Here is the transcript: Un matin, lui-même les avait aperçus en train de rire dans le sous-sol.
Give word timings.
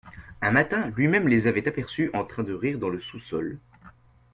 Un 0.41 0.49
matin, 0.49 0.91
lui-même 0.97 1.27
les 1.27 1.45
avait 1.45 1.67
aperçus 1.67 2.09
en 2.15 2.25
train 2.25 2.41
de 2.41 2.53
rire 2.55 2.79
dans 2.79 2.89
le 2.89 2.99
sous-sol. 2.99 3.59